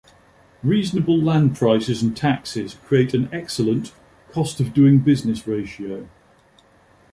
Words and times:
Reasonable 0.63 1.15
land 1.21 1.55
prices 1.55 2.01
and 2.01 2.17
taxes 2.17 2.73
create 2.73 3.13
an 3.13 3.29
excellent 3.31 3.93
"cost 4.31 4.59
of 4.59 4.73
doing 4.73 4.97
business 4.97 5.45
ratio". 5.45 6.09